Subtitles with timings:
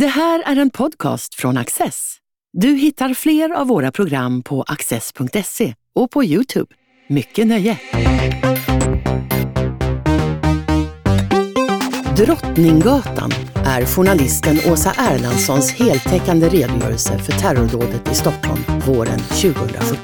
[0.00, 2.16] Det här är en podcast från Access.
[2.52, 6.74] Du hittar fler av våra program på access.se och på Youtube.
[7.08, 7.78] Mycket nöje!
[12.16, 13.30] Drottninggatan
[13.66, 19.98] är journalisten Åsa Erlandssons heltäckande redogörelse för terrordådet i Stockholm våren 2017.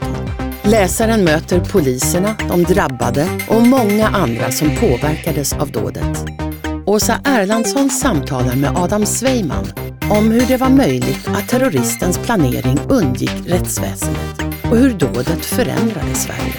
[0.65, 6.43] Läsaren möter poliserna, de drabbade och många andra som påverkades av dådet.
[6.87, 9.65] Åsa Erlandsson samtalar med Adam Sveiman
[10.11, 16.55] om hur det var möjligt att terroristens planering undgick rättsväsendet och hur dådet förändrade Sverige.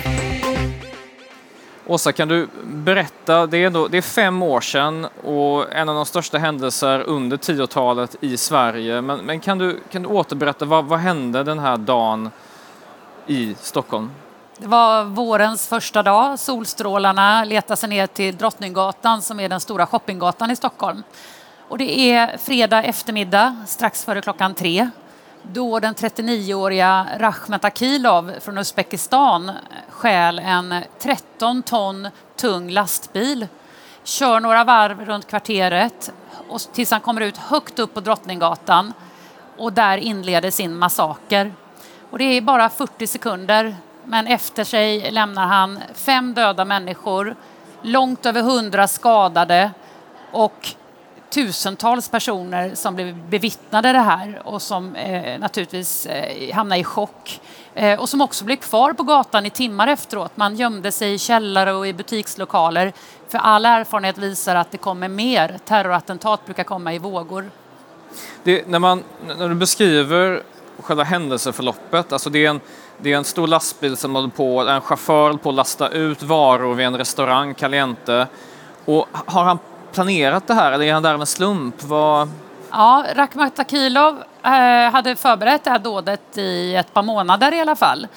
[1.88, 5.96] Åsa, kan du berätta, det är, ändå, det är fem år sedan och en av
[5.96, 9.02] de största händelser under 10-talet i Sverige.
[9.02, 12.30] Men, men, kan, du, kan du återberätta, vad, vad hände den här dagen
[13.27, 14.12] i Stockholm?
[14.63, 16.40] Det var vårens första dag.
[16.40, 21.04] Solstrålarna letar sig ner till Drottninggatan som är den stora shoppinggatan i Stockholm.
[21.67, 24.90] Och det är fredag eftermiddag strax före klockan tre
[25.41, 29.51] då den 39-åriga Rachmat Akilov från Uzbekistan
[29.90, 33.48] stjäl en 13 ton tung lastbil,
[34.04, 36.12] kör några varv runt kvarteret
[36.49, 38.93] och tills han kommer ut högt upp på Drottninggatan
[39.57, 41.54] och där inleder sin massaker.
[42.10, 47.35] Och det är bara 40 sekunder, men efter sig lämnar han fem döda människor,
[47.82, 49.71] långt över hundra skadade
[50.32, 50.76] och
[51.34, 57.41] tusentals personer som blev bevittnade det här och som eh, naturligtvis eh, hamnade i chock
[57.73, 60.38] eh, och som också blev kvar på gatan i timmar efteråt.
[60.38, 62.93] Man gömde sig i källare och i butikslokaler
[63.27, 65.59] för all erfarenhet visar att det kommer mer.
[65.66, 67.50] Terrorattentat brukar komma i vågor.
[68.44, 69.03] Det, när, man,
[69.38, 70.44] när du beskriver
[70.84, 72.62] själva händelseförloppet, alltså det är en,
[72.97, 76.75] det är en stor lastbil som håller på, en chaufför på att lasta ut varor
[76.75, 78.28] vid en restaurang, Caliente.
[78.85, 79.59] Och har han
[79.91, 81.84] planerat det här eller är han där av en slump?
[81.84, 82.29] Vad...
[82.72, 84.51] Ja, Rakhmat Akilov eh,
[84.91, 88.07] hade förberett det här dådet i ett par månader i alla fall.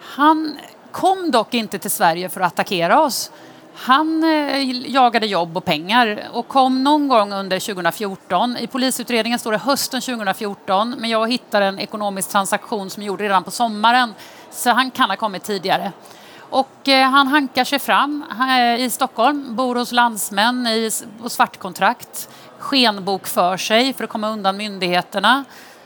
[0.00, 0.56] Han
[0.92, 3.30] kom dock inte till Sverige för att attackera oss.
[3.74, 8.56] Han eh, jagade jobb och pengar och kom någon gång under 2014.
[8.56, 13.44] I polisutredningen står det hösten 2014 men jag hittar en ekonomisk transaktion som gjordes redan
[13.44, 14.14] på sommaren
[14.50, 15.92] så han kan ha kommit tidigare.
[16.38, 20.90] Och eh, han hankar sig fram eh, i Stockholm, bor hos landsmän i,
[21.22, 22.28] på svartkontrakt,
[22.58, 25.44] skenbok för sig för att komma undan myndigheterna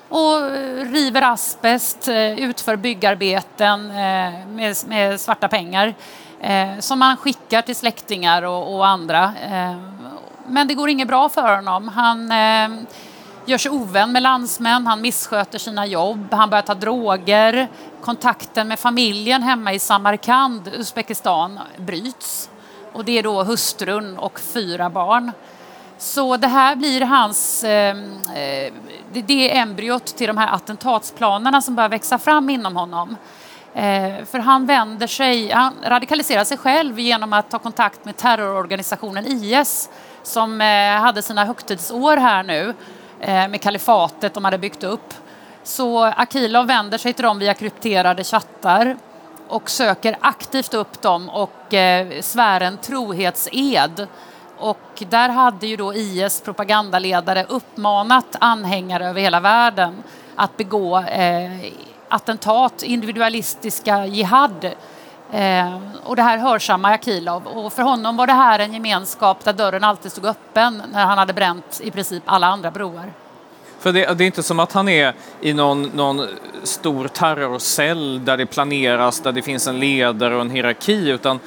[0.09, 5.95] och eh, river asbest, eh, utför byggarbeten eh, med, med svarta pengar
[6.81, 9.33] som han skickar till släktingar och, och andra.
[10.47, 11.89] Men det går inget bra för honom.
[11.89, 12.29] Han
[13.47, 17.69] gör sig ovän med landsmän, han missköter sina jobb, han börjar ta droger.
[18.01, 22.51] Kontakten med familjen hemma i Samarkand, Uzbekistan, bryts.
[22.93, 25.33] Och det är då hustrun och fyra barn.
[25.99, 28.73] Så det här blir hans, ehm, eh,
[29.13, 33.17] det är embryot till de här attentatsplanerna som börjar växa fram inom honom.
[33.75, 39.27] Eh, för han vänder sig, han radikaliserar sig själv genom att ta kontakt med terrororganisationen
[39.27, 39.91] IS
[40.23, 42.75] som eh, hade sina högtidsår här nu
[43.21, 45.15] Eh, med kalifatet de hade byggt upp.
[45.63, 48.97] Så Akilov vänder sig till dem via krypterade chattar
[49.49, 54.07] och söker aktivt upp dem och eh, svär en trohetsed.
[54.59, 60.03] Och där hade ju då IS propagandaledare uppmanat anhängare över hela världen
[60.37, 61.51] att begå eh,
[62.09, 64.65] attentat, individualistiska jihad.
[65.33, 69.53] Eh, och det här hörsammar Akilov och för honom var det här en gemenskap där
[69.53, 73.13] dörren alltid stod öppen när han hade bränt i princip alla andra broar.
[73.79, 76.27] För det, det, är inte som att han är i någon, någon
[76.63, 81.41] stor terrorcell där det planeras, där det finns en ledare och en hierarki, utan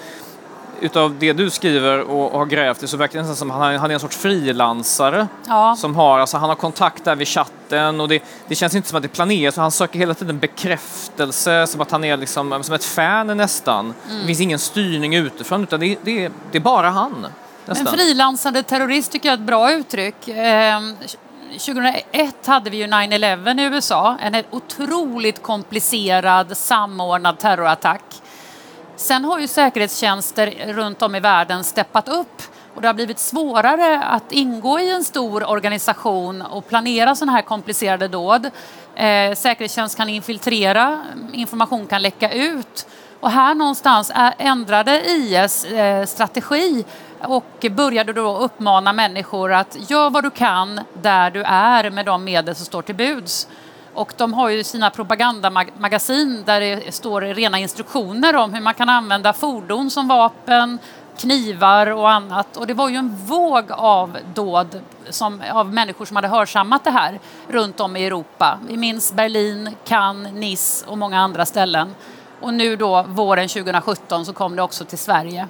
[0.82, 3.58] utav det du skriver och, och har grävt i så verkar det nästan som att
[3.58, 5.28] han, han är en sorts frilansare.
[5.48, 5.76] Ja.
[5.76, 8.96] Som har, alltså han har kontakt där vid chatten och det, det känns inte som
[8.96, 12.86] att det planeras, han söker hela tiden bekräftelse, som att han är liksom, som ett
[12.86, 13.94] fan nästan.
[14.10, 14.22] Mm.
[14.22, 17.28] Det finns ingen styrning utifrån utan det, det, det är bara han.
[17.66, 17.88] Nästan.
[17.88, 20.28] En frilansande terrorist tycker jag är ett bra uttryck.
[20.28, 20.80] Eh,
[21.52, 28.02] 2001 hade vi ju 9-11 i USA, en otroligt komplicerad samordnad terrorattack.
[29.00, 32.42] Sen har ju säkerhetstjänster runt om i världen steppat upp
[32.76, 37.42] och det har blivit svårare att ingå i en stor organisation och planera sådana här
[37.42, 38.46] komplicerade dåd.
[38.96, 41.04] Eh, säkerhetstjänst kan infiltrera,
[41.34, 42.88] information kan läcka ut
[43.20, 46.86] och här någonstans ändrade IS eh, strategi
[47.22, 52.24] och började då uppmana människor att gör vad du kan där du är med de
[52.24, 53.48] medel som står till buds.
[54.00, 58.90] Och de har ju sina propagandamagasin där det står rena instruktioner om hur man kan
[58.90, 60.80] använda fordon som vapen,
[61.18, 62.58] knivar och annat.
[62.58, 66.92] Och det var ju en våg av dåd som, av människor som hade hörsammat det
[66.92, 68.60] här runt om i Europa.
[68.68, 71.96] Vi minns Berlin, Cannes, Nice och många andra ställen.
[72.42, 75.48] Och nu då våren 2017 så kom det också till Sverige.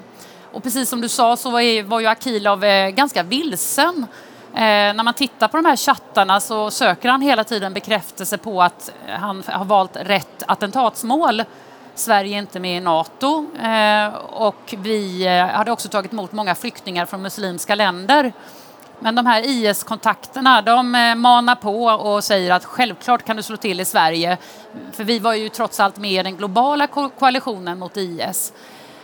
[0.52, 1.62] Och precis som du sa så var,
[2.00, 4.08] ju Akilov eh, ganska vilsen.
[4.54, 8.62] Eh, när man tittar på de här chattarna så söker han hela tiden bekräftelse på
[8.62, 11.44] att eh, han har valt rätt attentatsmål.
[11.96, 16.56] Sverige är inte med i Nato eh, och vi eh, hade också tagit emot många
[16.56, 18.34] flyktingar från muslimska länder.
[19.00, 23.58] Men de här IS-kontakterna, de eh, manar på och säger att självklart kan du slå
[23.58, 24.38] till i Sverige.
[24.92, 26.88] För vi var ju trots allt med i den globala
[27.20, 28.54] koalitionen mot IS.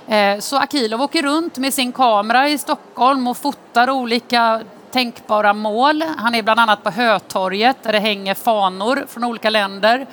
[0.07, 4.61] Eh, så Akilov åker runt med sin kamera i Stockholm och fotar olika
[4.95, 6.03] tänkbara mål.
[6.17, 10.05] Han är bland annat på Hötorget där det hänger fanor från olika länder.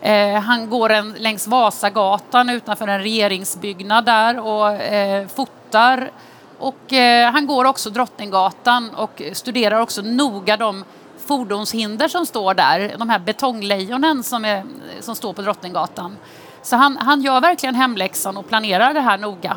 [0.00, 6.10] Eh, han går en, längs Vasagatan utanför en regeringsbyggnad där och eh, fotar
[6.58, 10.84] och eh, han går också Drottninggatan och studerar också noga de
[11.26, 14.64] fordonshinder som står där, de här betonglejonen som, är,
[15.00, 16.16] som står på Drottninggatan.
[16.62, 19.56] Så han, han gör verkligen hemläxan och planerar det här noga.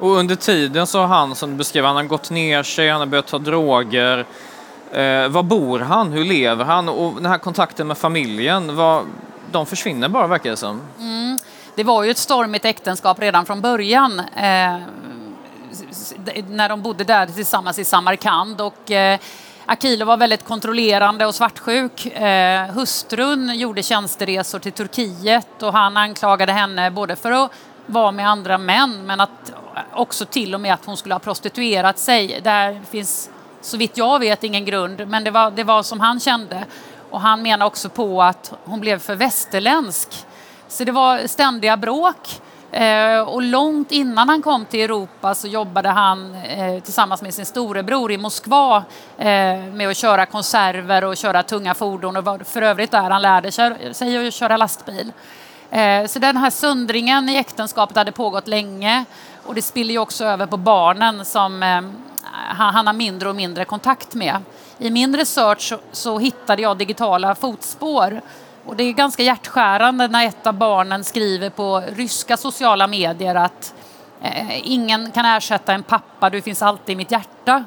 [0.00, 3.00] Och under tiden så har han, som du beskrev, han har gått ner sig, han
[3.00, 4.26] har börjat ta droger.
[4.92, 6.12] Eh, var bor han?
[6.12, 6.88] Hur lever han?
[6.88, 9.04] Och den här kontakten med familjen, var,
[9.52, 10.80] de försvinner bara verkar det som.
[10.98, 11.38] Mm.
[11.74, 14.18] Det var ju ett stormigt äktenskap redan från början.
[14.18, 14.78] Eh,
[16.48, 18.60] när de bodde där tillsammans i Samarkand.
[18.60, 19.18] Och, eh,
[19.66, 22.06] Akilov var väldigt kontrollerande och svartsjuk.
[22.06, 27.50] Eh, hustrun gjorde tjänsteresor till Turkiet och han anklagade henne både för att
[27.86, 29.52] vara med andra män men att
[29.92, 32.40] också till och med att hon skulle ha prostituerat sig.
[32.42, 33.30] Där finns
[33.60, 36.64] så vitt jag vet ingen grund men det var, det var som han kände.
[37.10, 40.08] Och han menar också på att hon blev för västerländsk.
[40.68, 42.40] Så det var ständiga bråk.
[42.72, 47.46] Eh, och långt innan han kom till Europa så jobbade han eh, tillsammans med sin
[47.46, 48.84] storebror i Moskva
[49.18, 49.24] eh,
[49.58, 53.52] med att köra konserver och köra tunga fordon och var för övrigt där han lärde
[53.52, 55.12] sig att köra lastbil.
[55.70, 59.04] Eh, så den här söndringen i äktenskapet hade pågått länge
[59.44, 61.80] och det spiller ju också över på barnen som eh,
[62.32, 64.42] han, har mindre och mindre kontakt med.
[64.78, 68.20] I min research så, hittade jag digitala fotspår
[68.66, 73.74] och det är ganska hjärtskärande när ett av barnen skriver på ryska sociala medier att
[74.22, 77.64] eh, ingen kan ersätta en pappa, du finns alltid i mitt hjärta.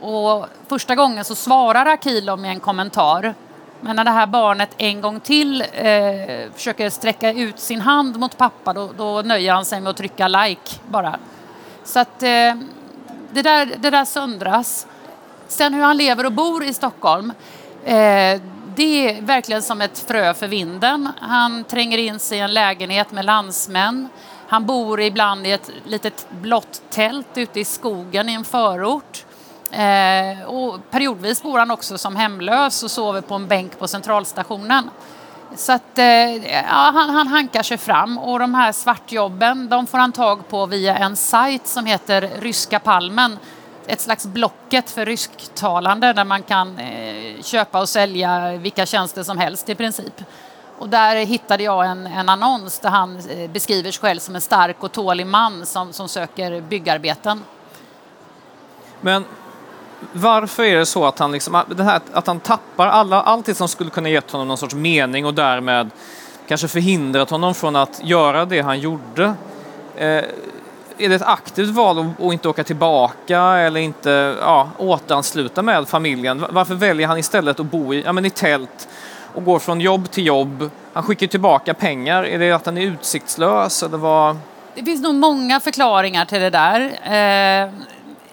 [0.00, 3.34] Och första gången så svarar Akilov med en kommentar.
[3.80, 8.36] Men när det här barnet en gång till eh, försöker sträcka ut sin hand mot
[8.36, 11.18] pappa då, då, nöjer han sig med att trycka like bara.
[11.84, 12.54] Så att eh,
[13.30, 14.86] det, där, det där söndras.
[15.48, 17.32] Sen hur han lever och bor i Stockholm
[17.84, 18.40] eh,
[18.78, 21.08] det är verkligen som ett frö för vinden.
[21.20, 24.08] Han tränger in sig i en lägenhet med landsmän.
[24.48, 29.24] Han bor ibland i ett litet blått tält ute i skogen i en förort.
[29.70, 34.90] Eh, och periodvis bor han också som hemlös och sover på en bänk på centralstationen.
[35.56, 39.98] Så att, eh, ja, han, han hankar sig fram och de här svartjobben de får
[39.98, 43.38] han tag på via en sajt som heter Ryska Palmen
[43.88, 49.38] ett slags Blocket för rysktalande där man kan eh, köpa och sälja vilka tjänster som
[49.38, 50.24] helst i princip.
[50.78, 54.40] Och där hittade jag en, en annons där han eh, beskriver sig själv som en
[54.40, 57.44] stark och tålig man som, som söker byggarbeten.
[59.00, 59.24] Men
[60.12, 63.54] varför är det så att han, liksom, det här, att han tappar alla, allt det
[63.54, 65.90] som skulle kunna gett honom någon sorts mening och därmed
[66.48, 69.34] kanske förhindrat honom från att göra det han gjorde?
[69.96, 70.24] Eh,
[70.98, 76.44] är det ett aktivt val att inte åka tillbaka eller inte ja, återansluta med familjen?
[76.50, 78.88] Varför väljer han istället att bo i, ja, men i tält
[79.34, 80.70] och går från jobb till jobb?
[80.92, 82.24] Han skickar tillbaka pengar.
[82.24, 84.36] Är det att han är utsiktslös eller vad?
[84.74, 86.80] Det finns nog många förklaringar till det där.
[87.62, 87.70] Eh,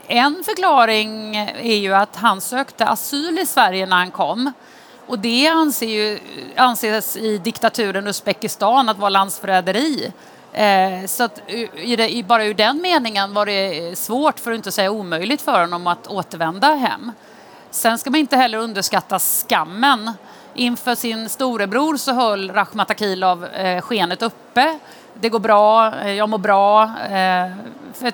[0.08, 4.52] en förklaring är ju att han sökte asyl i Sverige när han kom.
[5.08, 6.20] Och det anses, ju,
[6.56, 10.12] anses i diktaturen Uzbekistan att vara landsförräderi.
[10.54, 14.72] Eh, så att, i det, bara ur den meningen var det svårt, för att inte
[14.72, 17.12] säga omöjligt, för honom att återvända hem.
[17.72, 20.12] Sen ska man inte heller underskatta skammen.
[20.54, 24.80] Inför sin storebror så höll Rakhmat Akilov eh, skenet uppe.
[25.14, 26.84] Det går bra, eh, jag mår bra.
[26.84, 27.52] Eh,
[27.94, 28.08] för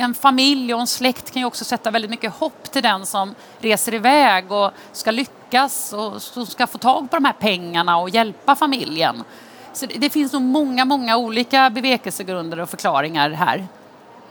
[0.00, 3.34] en familj och en släkt kan ju också sätta väldigt mycket hopp till den som
[3.58, 8.56] reser iväg och ska lyckas och ska få tag på de här pengarna och hjälpa
[8.56, 9.24] familjen.
[9.72, 13.66] Så det finns nog många, många olika bevekelsegrunder och förklaringar här.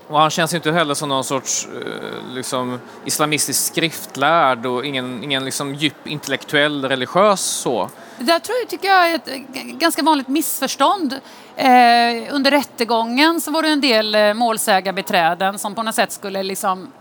[0.08, 5.46] Och han känns inte heller som någon sorts eh, liksom, islamistisk skriftlärd och ingen, ingen
[5.46, 7.90] liksom, djup intellektuell religiös så.
[8.20, 9.28] Det där tror jag, tycker jag är ett
[9.80, 11.14] ganska vanligt missförstånd.
[11.56, 11.68] Eh,
[12.36, 16.92] under rättegången så var det en del eh, målsägarbiträden som på något sätt skulle liksom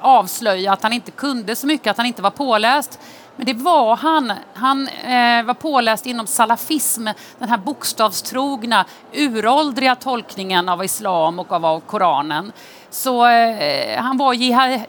[0.00, 3.00] avslöja att han inte kunde så mycket, att han inte var påläst.
[3.36, 4.32] Men det var han.
[4.54, 11.66] Han eh, var påläst inom salafism, den här bokstavstrogna, uråldriga tolkningen av islam och av,
[11.66, 12.52] av Koranen.
[12.90, 14.32] Så eh, han var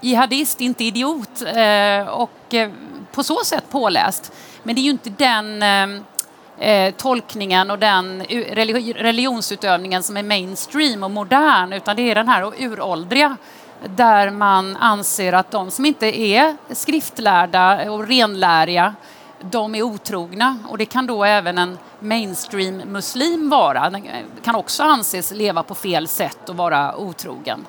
[0.02, 2.70] jihadist, inte idiot, eh, och eh,
[3.16, 4.32] på så sätt påläst.
[4.64, 6.02] Men det är ju inte den eh,
[6.60, 8.24] eh tolkningen och den
[8.96, 13.38] religionsutövningen som är mainstream och modern, utan det är den här uråldriga
[13.84, 18.96] där man anser att de som inte är skriftlärda och renläriga
[19.52, 23.90] de är otrogna och det kan då även en mainstream muslim vara.
[23.90, 27.66] Den eh, kan också anses leva på fel sätt och vara otrogen.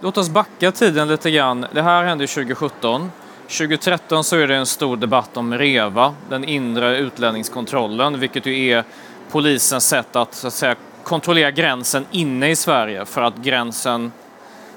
[0.00, 1.66] Låt oss backa tiden lite grann.
[1.72, 3.10] Det här hände 2017.
[3.48, 8.84] 2013 så är det en stor debatt om REVA, den inre utlänningskontrollen, vilket ju är
[9.30, 14.12] polisens sätt att, så att säga, kontrollera gränsen inne i Sverige för att gränsen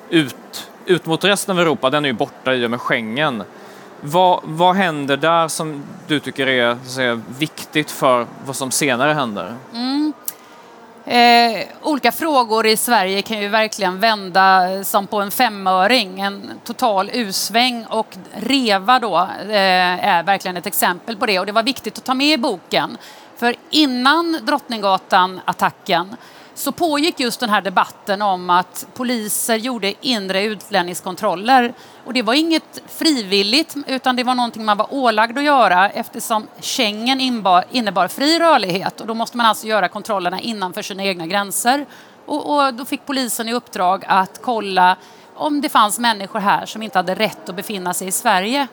[0.10, 3.44] ut, ut mot resten av Europa, den är ju borta i och med Schengen.
[4.02, 9.56] Vad, vad händer där som du tycker är säga, viktigt för vad som senare händer?
[9.74, 10.14] Mm.
[11.12, 17.10] Eh, olika frågor i Sverige kan ju verkligen vända som på en femöring, en total
[17.14, 21.98] usväng och REVA då eh, är verkligen ett exempel på det och det var viktigt
[21.98, 22.98] att ta med i boken.
[23.38, 26.16] För innan Drottninggatan-attacken
[26.54, 31.74] så pågick just den här debatten om att poliser gjorde inre utlänningskontroller.
[32.06, 36.48] Och det var inget frivilligt utan det var någonting man var ålagd att göra eftersom
[36.62, 41.28] Schengen innebar, innebar fri rörlighet och då måste man alltså göra kontrollerna innanför sina egna
[41.28, 41.86] gränser.
[42.26, 44.98] Och, och då fick polisen i uppdrag att kolla
[45.36, 48.68] om det fanns människor här som inte hade rätt att befinna sig i Sverige.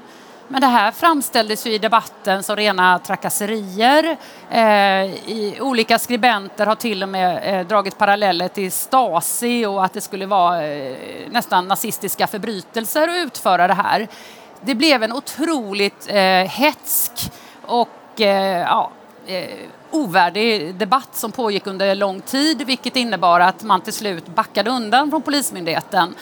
[0.50, 4.16] Men det här framställdes ju i debatten som rena trakasserier.
[4.50, 9.92] Eh, i, olika skribenter har till och med eh, dragit paralleller till Stasi och att
[9.92, 10.96] det skulle vara eh,
[11.30, 14.08] nästan nazistiska förbrytelser att utföra det här.
[14.60, 17.12] Det blev en otroligt eh, hetsk
[17.66, 18.90] och eh, ja,
[19.26, 19.50] eh,
[19.90, 25.10] ovärdig debatt som pågick under lång tid vilket innebar att man till slut backade undan
[25.10, 26.14] från Polismyndigheten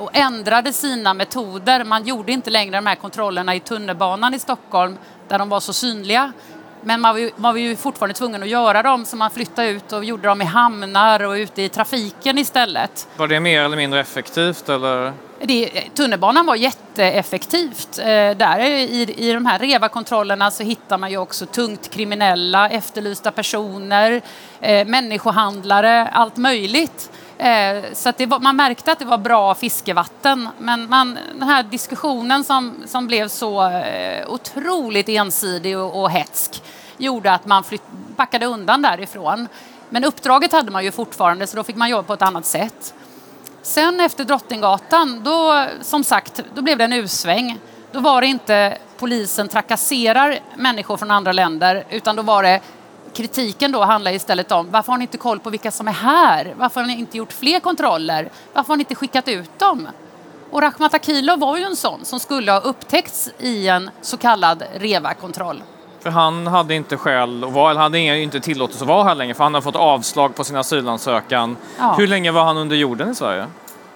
[0.00, 1.84] och ändrade sina metoder.
[1.84, 4.98] Man gjorde inte längre de här kontrollerna i tunnelbanan i Stockholm
[5.28, 6.32] där de var så synliga.
[6.84, 9.68] Men man var, ju, man var ju fortfarande tvungen att göra dem så man flyttade
[9.68, 13.08] ut och gjorde dem i hamnar och ute i trafiken istället.
[13.16, 14.68] Var det mer eller mindre effektivt?
[14.68, 15.12] Eller?
[15.40, 17.98] Det, tunnelbanan var jätteeffektivt.
[17.98, 18.04] Eh,
[18.36, 24.22] där i, I de här REVA-kontrollerna så hittar man ju också tungt kriminella, efterlysta personer,
[24.60, 27.10] eh, människohandlare, allt möjligt.
[27.42, 30.48] Eh, så var, man märkte att det var bra fiskevatten.
[30.58, 36.62] Men man, den här diskussionen som, som blev så eh, otroligt ensidig och, och hetsk
[36.96, 37.82] gjorde att man flytt,
[38.16, 39.48] backade undan därifrån.
[39.88, 42.94] Men uppdraget hade man ju fortfarande så då fick man jobba på ett annat sätt.
[43.62, 47.58] Sen efter Drottninggatan, då, som sagt, då blev det en usväng.
[47.92, 52.60] Då var det inte polisen trakasserar människor från andra länder utan då var det
[53.14, 56.54] kritiken då handlar istället om varför har ni inte koll på vilka som är här?
[56.58, 58.30] Varför har ni inte gjort fler kontroller?
[58.52, 59.88] Varför har ni inte skickat ut dem?
[60.50, 64.62] Och Rakhmat Akilov var ju en sån som skulle ha upptäckts i en så kallad
[64.74, 65.62] REVA-kontroll.
[66.00, 69.34] För han hade inte skäl att vara, eller hade inte tillåtelse att vara här längre
[69.34, 71.56] för han har fått avslag på sin asylansökan.
[71.78, 71.94] Ja.
[71.98, 73.46] Hur länge var han under jorden i Sverige?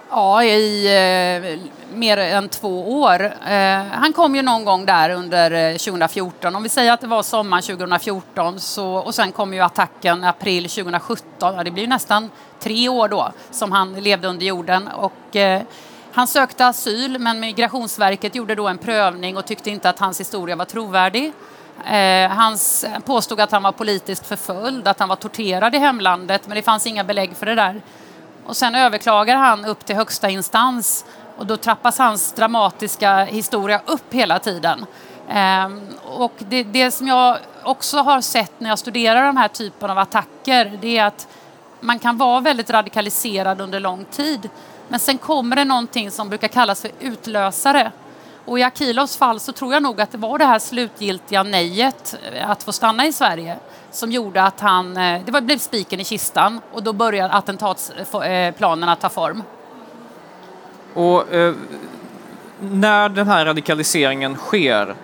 [0.09, 3.23] Ja, i eh, mer än två år.
[3.47, 6.55] Eh, han kom ju någon gång där under eh, 2014.
[6.55, 10.69] Om vi säger att det var sommaren 2014 så, och sen kom ju attacken april
[10.69, 11.55] 2017.
[11.55, 14.87] Ja, det blir nästan tre år då som han levde under jorden.
[14.87, 15.61] Och, eh,
[16.11, 20.55] han sökte asyl men Migrationsverket gjorde då en prövning och tyckte inte att hans historia
[20.55, 21.33] var trovärdig.
[21.85, 26.47] Eh, han eh, påstod att han var politiskt förföljd, att han var torterad i hemlandet
[26.47, 27.81] men det fanns inga belägg för det där.
[28.47, 31.05] Och sen överklagar han upp till högsta instans
[31.37, 34.85] och då trappas hans dramatiska historia upp hela tiden.
[35.29, 39.89] Ehm, och det, det, som jag också har sett när jag studerar den här typen
[39.89, 41.27] av attacker det är att
[41.79, 44.49] man kan vara väldigt radikaliserad under lång tid
[44.87, 47.91] men sen kommer det någonting som brukar kallas för utlösare.
[48.47, 52.17] Och i Akilovs fall så tror jag nog att det var det här slutgiltiga nejet
[52.33, 53.57] eh, att få stanna i Sverige
[53.91, 59.09] som gjorde att han, eh, det blev spiken i kistan och då började attentatsplanerna ta
[59.09, 59.43] form.
[60.93, 61.53] Och eh,
[62.59, 64.95] när den här radikaliseringen sker,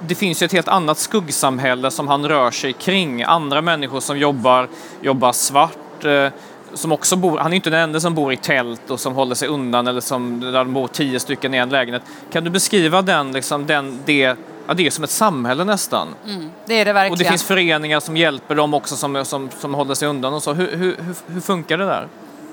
[0.00, 3.22] det finns ju ett helt annat skuggsamhälle som han rör sig kring.
[3.22, 4.68] Andra människor som jobbar,
[5.00, 6.28] jobbar svart, eh,
[6.74, 9.34] som också bor, han är inte den enda som bor i tält och som håller
[9.34, 12.02] sig undan eller som, där de bor tio stycken i en lägenhet.
[12.32, 16.08] Kan du beskriva den, liksom, den, det, ja, det är som ett samhälle nästan.
[16.26, 17.12] Mm, det är det verkligen.
[17.12, 20.42] Och det finns föreningar som hjälper dem också som, som, som håller sig undan och
[20.42, 20.52] så.
[20.52, 20.96] Hur, hur,
[21.26, 22.08] hur funkar det där?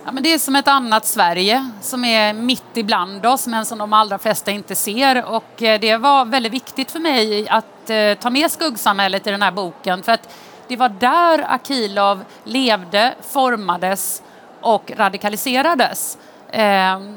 [0.05, 3.77] Ja, men det är som ett annat Sverige som är mitt ibland oss men som
[3.77, 5.25] de allra flesta inte ser.
[5.25, 9.41] Och eh, det var väldigt viktigt för mig att eh, ta med skuggsamhället i den
[9.41, 10.29] här boken för att
[10.67, 14.21] det var där Akilov levde, formades
[14.61, 16.17] och radikaliserades.
[16.51, 17.15] Ehm,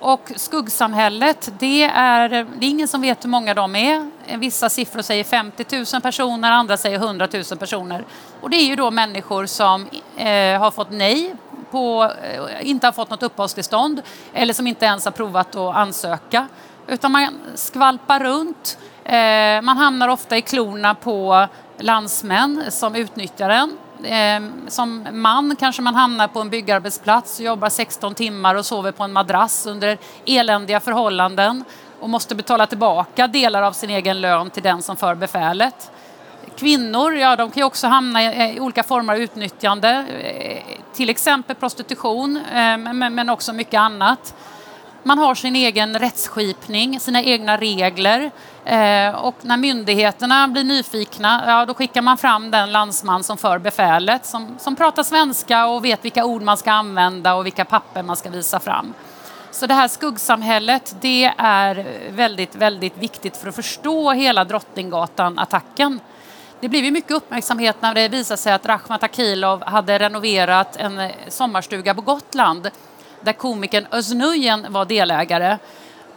[0.00, 4.10] och skuggsamhället, det är, det är ingen som vet hur många de är.
[4.38, 8.04] Vissa siffror säger 50 000 personer, andra säger 100 000 personer.
[8.40, 9.86] Och det är ju då människor som
[10.16, 11.34] eh, har fått nej
[11.70, 14.02] på, eh, inte har fått något uppehållstillstånd
[14.32, 16.48] eller som inte ens har provat att ansöka.
[16.86, 18.78] Utan man skvalpar runt.
[19.04, 21.46] Eh, man hamnar ofta i klorna på
[21.78, 23.76] landsmän som utnyttjar en.
[24.04, 28.92] Ehm, som man kanske man hamnar på en byggarbetsplats, och jobbar 16 timmar och sover
[28.92, 31.64] på en madrass under eländiga förhållanden
[32.00, 35.90] och måste betala tillbaka delar av sin egen lön till den som för befälet.
[36.56, 40.62] Kvinnor, ja de kan ju också hamna i olika former av utnyttjande, eh,
[40.94, 44.34] till exempel prostitution ehm, men också mycket annat.
[45.02, 48.30] Man har sin egen rättsskipning, sina egna regler
[48.64, 53.58] eh, och när myndigheterna blir nyfikna, ja, då skickar man fram den landsman som för
[53.58, 58.02] befälet som, som pratar svenska och vet vilka ord man ska använda och vilka papper
[58.02, 58.94] man ska visa fram.
[59.50, 66.00] Så det här skuggsamhället, det är väldigt, väldigt viktigt för att förstå hela Drottninggatan-attacken.
[66.60, 70.98] Det blev ju mycket uppmärksamhet när det visade sig att Rakhmat Akilov hade renoverat en
[70.98, 72.70] eh, sommarstuga på Gotland
[73.20, 74.12] där komikern Özz
[74.68, 75.58] var delägare.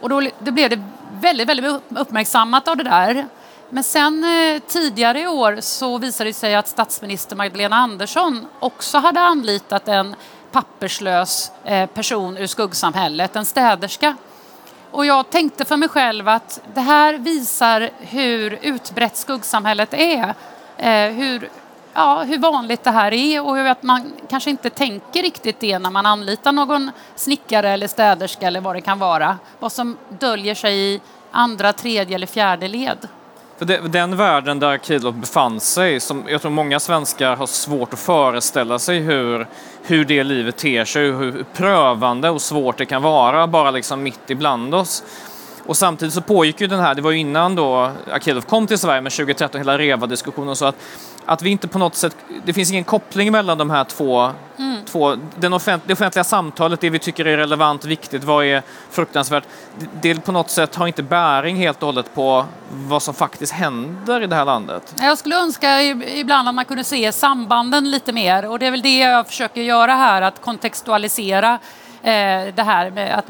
[0.00, 0.82] Och då, då blev det
[1.20, 3.26] väldigt, väldigt uppmärksammat av det där.
[3.70, 8.98] Men sen eh, tidigare i år så visade det sig att statsminister Magdalena Andersson också
[8.98, 10.16] hade anlitat en
[10.50, 14.16] papperslös eh, person ur skuggsamhället, en städerska.
[14.90, 20.34] Och jag tänkte för mig själv att det här visar hur utbrett skuggsamhället är.
[20.76, 21.48] Eh, hur
[21.94, 25.90] ja, hur vanligt det här är och att man kanske inte tänker riktigt det när
[25.90, 29.38] man anlitar någon snickare eller städerska eller vad det kan vara.
[29.58, 33.08] Vad som döljer sig i andra, tredje eller fjärde led.
[33.58, 37.98] För den världen där Kihlhoff befann sig, som jag tror många svenskar har svårt att
[37.98, 39.46] föreställa sig hur,
[39.82, 44.30] hur det livet ter sig, hur prövande och svårt det kan vara bara liksom mitt
[44.30, 45.02] ibland oss.
[45.66, 48.78] Och samtidigt så pågick ju den här, det var ju innan då Akilov kom till
[48.78, 50.76] Sverige med 2013, hela REVA-diskussionen så att
[51.26, 54.84] att vi inte på något sätt, det finns ingen koppling mellan de här två, mm.
[54.84, 59.44] två den offent, det offentliga samtalet, det vi tycker är relevant, viktigt, vad är fruktansvärt,
[59.78, 63.52] det, det på något sätt har inte bäring helt och hållet på vad som faktiskt
[63.52, 64.94] händer i det här landet.
[65.00, 68.82] Jag skulle önska ibland att man kunde se sambanden lite mer och det är väl
[68.82, 71.58] det jag försöker göra här, att kontextualisera
[72.02, 73.24] eh, det här med att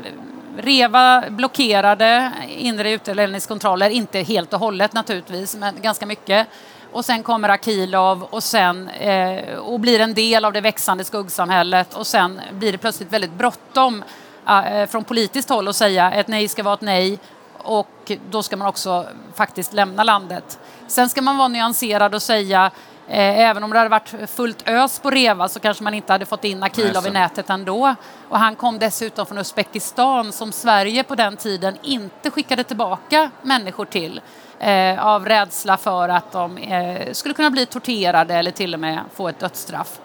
[0.57, 6.49] Reva blockerade inre utlänningskontroller, inte helt och hållet naturligtvis, men ganska mycket
[6.93, 11.95] och sen kommer Akilov och, sen, eh, och blir en del av det växande skuggsamhället
[11.95, 14.05] och sen blir det plötsligt väldigt bråttom
[14.49, 17.19] eh, från politiskt håll att säga ett nej ska vara ett nej
[17.59, 20.59] och då ska man också faktiskt lämna landet.
[20.87, 22.71] Sen ska man vara nyanserad och säga
[23.15, 26.45] även om det hade varit fullt ös på Reva så kanske man inte hade fått
[26.45, 27.95] in Akilov i nätet ändå.
[28.29, 33.85] Och han kom dessutom från Uzbekistan som Sverige på den tiden inte skickade tillbaka människor
[33.85, 34.21] till
[34.59, 39.01] eh, av rädsla för att de eh, skulle kunna bli torterade eller till och med
[39.15, 40.01] få ett dödsstraff.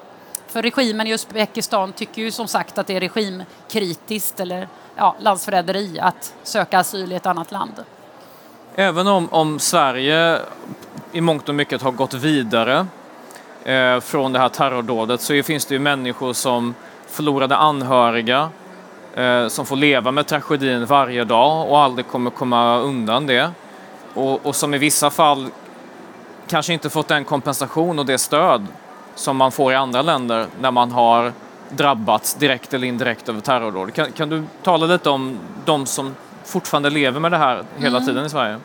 [0.48, 6.00] För regimen i Uzbekistan tycker ju som sagt att det är regimkritiskt eller ja, landsförräderi
[6.00, 7.84] att söka asyl i ett annat land.
[8.76, 10.39] Även om, om Sverige
[11.12, 12.88] i mångt och mycket har gått vidare
[13.67, 16.75] eh, från det här terrordådet så finns det ju människor som
[17.08, 18.49] förlorade anhöriga
[19.15, 23.51] eh, som får leva med tragedin varje dag och aldrig kommer komma undan det
[24.13, 25.47] och, och som i vissa fall
[26.47, 28.67] kanske inte fått den kompensation och det stöd
[29.15, 31.34] som man får i andra länder när man har
[31.69, 33.93] drabbats direkt eller indirekt av terrordåd.
[33.93, 38.08] Kan, kan du tala lite om de som fortfarande lever med det här hela mm.
[38.08, 38.60] tiden i Sverige?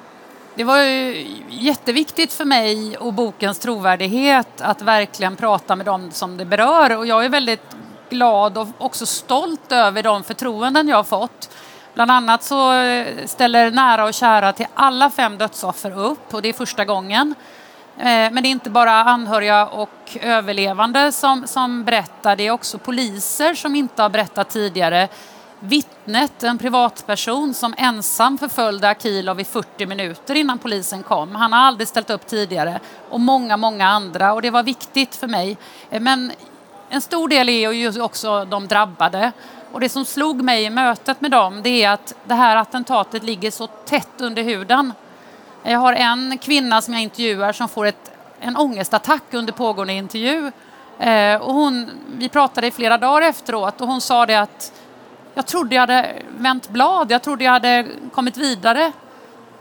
[0.55, 6.37] Det var ju jätteviktigt för mig och bokens trovärdighet att verkligen prata med dem som
[6.37, 7.77] det berör och jag är väldigt
[8.11, 11.51] glad och också stolt över de förtroenden jag har fått.
[11.95, 16.49] Bland annat så eh, ställer nära och kära till alla fem dödsoffer upp och det
[16.49, 17.35] är första gången.
[17.99, 22.79] Eh, men det är inte bara anhöriga och överlevande som, som berättar, det är också
[22.79, 25.09] poliser som inte har berättat tidigare.
[25.65, 31.35] Vittnet, en privatperson som ensam förföljde Akilov i 40 minuter innan polisen kom.
[31.35, 32.81] Han har aldrig ställt upp tidigare.
[33.09, 34.33] Och många, många andra.
[34.33, 35.57] Och det var viktigt för mig.
[35.91, 36.33] Men
[36.89, 39.33] en stor del är ju också de drabbade.
[39.73, 43.23] Och det som slog mig i mötet med dem det är att det här attentatet
[43.23, 44.93] ligger så tätt under huden.
[45.63, 50.53] Jag har en kvinna som jag intervjuar som får ett, en ångestattack under pågående intervju.
[50.99, 54.73] Eh, och hon, vi pratade i flera dagar efteråt och hon sa det att
[55.35, 58.93] jag trodde jag hade vänt blad, jag trodde jag hade kommit vidare.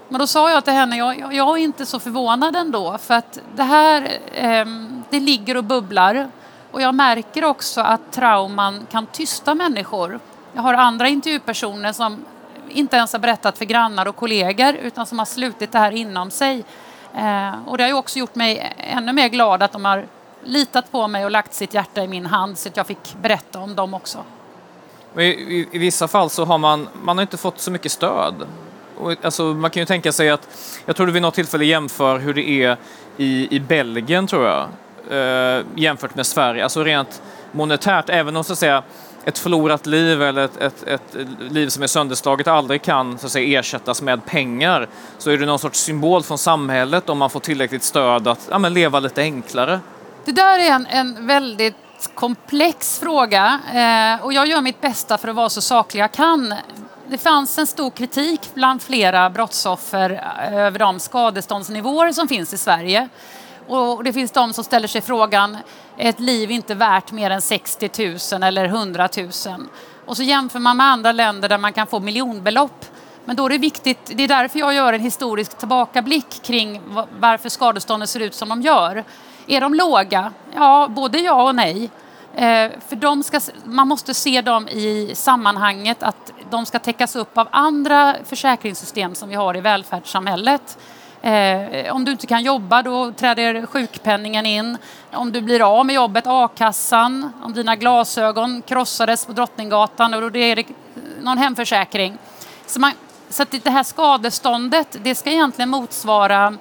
[0.10, 3.40] Men då sa jag till henne, jag, jag är inte så förvånad ändå för att
[3.56, 4.66] det här, eh,
[5.10, 6.30] det ligger och bubblar.
[6.72, 10.20] Och jag märker också att trauman kan tysta människor.
[10.54, 12.26] Jag har andra intervjupersoner som
[12.70, 16.32] inte ens har berättat för grannar och kollegor utan som har slutit det här inom
[16.32, 16.64] sig.
[17.16, 20.06] Eh, och det har ju också gjort mig ännu mer glad att de har
[20.44, 23.60] litat på mig och lagt sitt hjärta i min hand så att jag fick berätta
[23.60, 24.24] om dem också.
[25.18, 28.36] I, i, I, vissa fall så har man, man har inte fått så mycket stöd.
[28.98, 30.48] Och, alltså, man kan ju tänka sig att,
[30.86, 32.78] jag tror du vid något tillfälle jämför hur det är
[33.18, 34.68] i, i Belgien tror jag,
[35.10, 36.64] eh, jämfört med Sverige.
[36.64, 37.22] Alltså rent
[37.52, 38.84] monetärt, även om så att säga
[39.26, 43.32] ett förlorat liv eller ett, ett, ett, liv som är sönderslaget aldrig kan så att
[43.32, 47.40] säga, ersättas med pengar så är det någon sorts symbol från samhället om man får
[47.40, 49.80] tillräckligt stöd att ja, men leva lite enklare.
[50.26, 51.76] Det där är en, en väldigt
[52.08, 56.56] komplex fråga eh, och jag gör mitt bästa för att vara så saklig jag kan.
[57.08, 62.58] Det fanns en stor kritik bland flera brottsoffer eh, över de skadeståndsnivåer som finns i
[62.58, 63.10] Sverige.
[63.68, 65.58] Och det finns de som ställer sig frågan,
[65.98, 67.90] är ett liv inte värt mer än 60
[68.34, 69.30] 000 eller 100 000?
[70.06, 72.86] Och så jämför man med andra länder där man kan få miljonbelopp.
[73.26, 76.82] Men då är det viktigt, det är därför jag gör en historisk tillbakablick kring
[77.20, 79.04] varför skadestånden ser ut som de gör.
[79.48, 80.34] Är de låga?
[80.56, 81.90] Ja, både ja och nej.
[82.36, 87.38] Eh, för de ska, man måste se dem i sammanhanget att de ska täckas upp
[87.38, 90.78] av andra försäkringssystem som vi har i välfärdssamhället.
[91.22, 94.78] Eh, om du inte kan jobba då träder sjukpenningen in.
[95.12, 97.34] Om du blir av med jobbet, a-kassan.
[97.44, 100.66] Om dina glasögon krossades på Drottninggatan och då är det
[101.22, 102.18] någon hemförsäkring.
[102.66, 102.92] Så, man,
[103.30, 106.58] så att det här skadeståndet det ska egentligen motsvara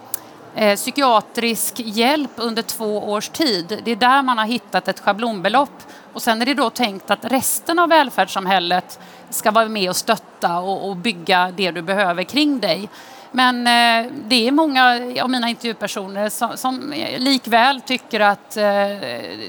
[0.54, 3.80] eh, psykiatrisk hjälp under två års tid.
[3.84, 5.82] Det är där man har hittat ett schablonbelopp.
[6.12, 10.58] Och sen är det då tänkt att resten av välfärdssamhället ska vara med och stötta
[10.58, 12.88] och, och bygga det du behöver kring dig.
[13.32, 18.62] Men eh, det är många av mina intervjupersoner som, som likväl tycker att, eh,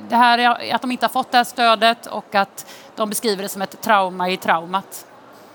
[0.10, 3.44] det här är, att de inte har fått det här stödet och att de beskriver
[3.44, 5.06] det som ett trauma i traumat.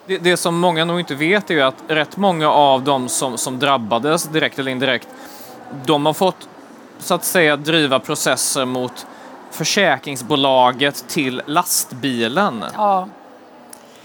[0.07, 3.39] Det, det som många nog inte vet är ju att rätt många av dem som,
[3.39, 5.09] som drabbades direkt eller indirekt,
[5.85, 6.49] de har fått
[6.99, 9.07] så att säga driva processer mot
[9.51, 12.65] försäkringsbolaget till lastbilen.
[12.75, 13.09] Ja.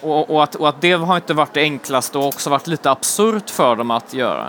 [0.01, 2.91] Och, och, att, och att det har inte varit det enklaste och också varit lite
[2.91, 4.47] absurt för dem att göra.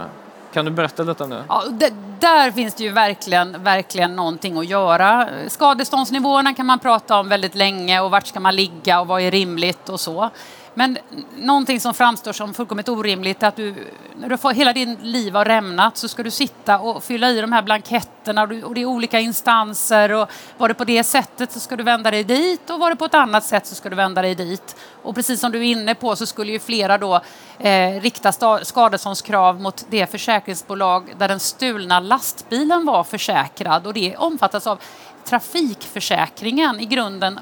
[0.52, 1.42] Kan du berätta lite nu?
[1.48, 5.28] Ja, det, där finns det ju verkligen, verkligen någonting att göra.
[5.48, 9.30] Skadeståndsnivåerna kan man prata om väldigt länge och vart ska man ligga och vad är
[9.30, 10.30] rimligt och så.
[10.74, 10.98] Men
[11.36, 13.74] någonting som framstår som fullkomligt orimligt är att du,
[14.16, 17.40] när du får hela din liv har rämnat så ska du sitta och fylla i
[17.40, 21.60] de här blanketterna och det är olika instanser och var det på det sättet så
[21.60, 23.96] ska du vända dig dit och var det på ett annat sätt så ska du
[23.96, 24.76] vända dig dit.
[25.02, 27.20] Och precis som du är inne på så skulle ju flera då
[27.58, 28.32] eh, rikta
[28.64, 34.78] skadeståndskrav mot det försäkringsbolag där den stulna lastbilen var försäkrad och det omfattas av
[35.24, 37.40] trafikförsäkringen, i grunden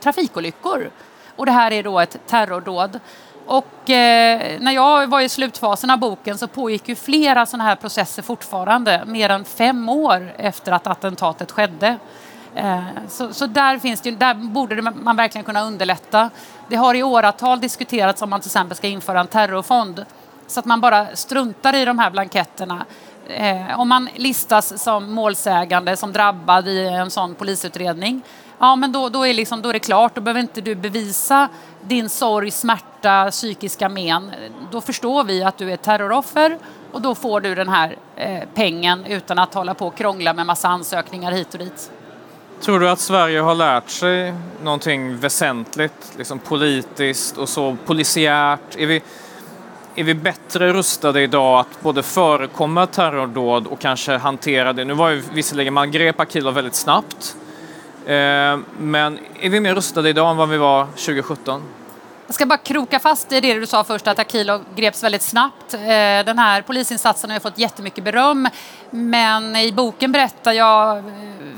[0.00, 0.90] trafikolyckor.
[1.36, 3.00] Och det här är då ett terrordåd.
[3.46, 7.76] Och eh, när jag var i slutfasen av boken så pågick ju flera sådana här
[7.76, 11.98] processer fortfarande, mer än fem år efter att attentatet skedde.
[12.54, 16.30] Eh, så, så, där, finns det, där borde man verkligen kunna underlätta.
[16.68, 20.04] Det har i åratal diskuterats om man till exempel ska införa en terrorfond
[20.46, 22.84] så att man bara struntar i de här blanketterna.
[23.28, 28.22] Eh, om man listas som målsägande som drabbad i en sån polisutredning
[28.58, 31.48] ja men då, då, är liksom, då är det klart, då behöver inte du bevisa
[31.82, 34.30] din sorg, smärta, psykiska men.
[34.72, 36.58] Då förstår vi att du är terroroffer
[36.92, 40.46] och då får du den här eh, pengen utan att hålla på och krångla med
[40.46, 41.90] massa ansökningar hit och dit.
[42.60, 48.76] Tror du att Sverige har lärt sig någonting väsentligt, liksom politiskt och så polisiärt?
[48.76, 49.02] Är vi,
[49.94, 54.84] är vi bättre rustade idag att både förekomma terrordåd och kanske hantera det?
[54.84, 57.36] Nu var ju visserligen, man grep Akilov väldigt snabbt
[58.06, 61.62] Eh, men är vi mer rustade idag än vad vi var 2017?
[62.26, 65.74] Jag ska bara kroka fast i det du sa först, att Akilov greps väldigt snabbt.
[65.74, 65.78] Eh,
[66.24, 68.48] den här polisinsatsen har fått jättemycket beröm,
[68.90, 71.04] men i boken berättar jag eh,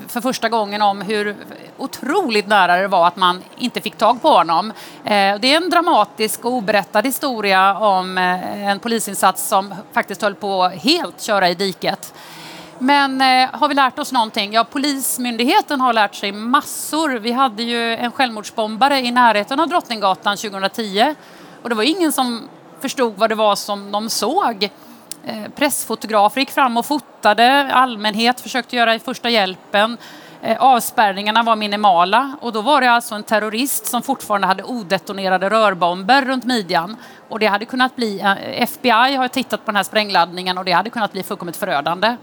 [0.08, 1.36] för första gången om hur
[1.76, 4.72] otroligt nära det var att man inte fick tag på honom.
[5.04, 10.74] Det är en dramatisk och oberättad historia om en polisinsats som faktiskt höll på att
[10.74, 12.14] helt köra i diket.
[12.78, 14.52] Men eh, har vi lärt oss någonting?
[14.52, 17.08] Ja, Polismyndigheten har lärt sig massor.
[17.08, 21.14] Vi hade ju en självmordsbombare i närheten av Drottninggatan 2010
[21.62, 22.48] och det var ingen som
[22.80, 24.70] förstod vad det var som de såg.
[25.24, 29.96] Eh, pressfotografer gick fram och fotade, allmänhet försökte göra första hjälpen.
[30.42, 35.50] Eh, avspärrningarna var minimala och då var det alltså en terrorist som fortfarande hade odetonerade
[35.50, 36.96] rörbomber runt midjan.
[37.28, 40.72] Och det hade kunnat bli, eh, FBI har tittat på den här sprängladdningen och det
[40.72, 42.16] hade kunnat bli fullkomligt förödande.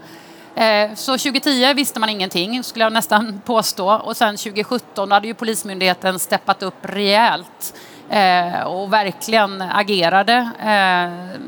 [0.56, 3.92] Eh, så 2010 visste man ingenting, skulle jag nästan påstå.
[3.92, 7.74] Och sen 2017 hade ju Polismyndigheten steppat upp rejält
[8.10, 11.40] eh, och verkligen agerade eh,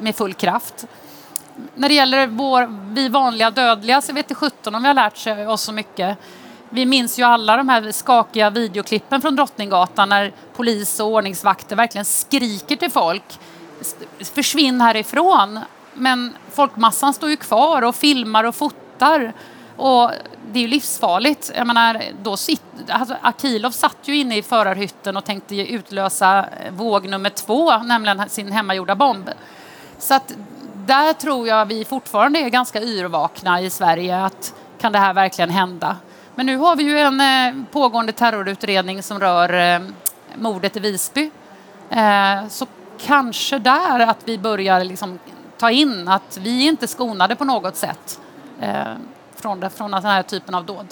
[0.00, 0.86] med full kraft
[1.74, 5.62] när det gäller vår, vi vanliga dödliga så vet 17 om vi har lärt oss
[5.62, 6.18] så mycket.
[6.70, 12.04] Vi minns ju alla de här skakiga videoklippen från Drottninggatan när polis och ordningsvakter verkligen
[12.04, 13.38] skriker till folk.
[14.34, 15.60] Försvinn härifrån.
[15.94, 19.32] Men folkmassan står ju kvar och filmar och fotar.
[19.76, 20.10] Och
[20.52, 21.52] det är ju livsfarligt.
[21.56, 26.72] Jag menar, då sitt, alltså Akilov satt ju inne i förarhytten och tänkte utlösa eh,
[26.72, 29.30] våg nummer två, nämligen sin hemmagjorda bomb.
[29.98, 30.34] Så att
[30.86, 34.24] där tror jag vi fortfarande är ganska yrvakna i Sverige.
[34.24, 35.96] Att kan det här verkligen hända?
[36.34, 39.80] Men nu har vi ju en eh, pågående terrorutredning som rör eh,
[40.34, 41.30] mordet i Visby.
[41.90, 42.66] Eh, så
[43.06, 45.18] kanske där att vi börjar liksom
[45.60, 48.20] ta in att vi inte är skonade på något sätt
[49.36, 50.86] från, det, från den här typen av dåd.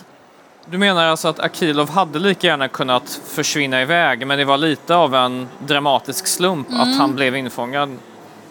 [0.67, 4.95] Du menar alltså att Akilov hade lika gärna kunnat försvinna iväg men det var lite
[4.95, 6.81] av en dramatisk slump mm.
[6.81, 7.97] att han blev infångad?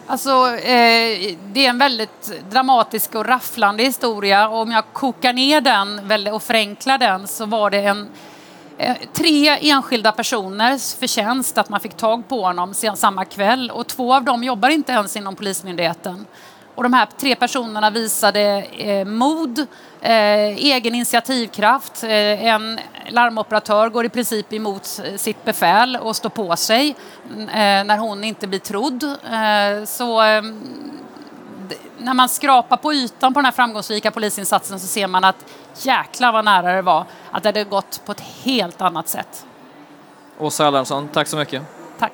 [0.08, 5.62] Alltså, eh, det är en väldigt dramatisk och rafflande historia och om jag kokar ner
[5.62, 8.08] den och förenklar den så var det en eh,
[8.80, 14.14] Eh, tre enskilda personers förtjänst att man fick tag på honom samma kväll och två
[14.14, 16.26] av dem jobbar inte ens inom Polismyndigheten.
[16.76, 18.42] Och de här tre personerna visade
[18.78, 19.60] eh, mod,
[20.02, 22.04] eh, egen initiativkraft.
[22.04, 26.96] Eh, en larmoperatör går i princip emot eh, sitt befäl och står på sig
[27.40, 29.04] eh, när hon inte blir trodd.
[29.04, 30.42] Eh, så eh,
[31.98, 36.32] när man skrapar på ytan på den här framgångsrika polisinsatsen så ser man att jäklar
[36.32, 39.46] vad nära det var att det hade gått på ett helt annat sätt.
[40.40, 41.64] Åsa Adamsson, tack så mycket.
[42.00, 42.14] Tack.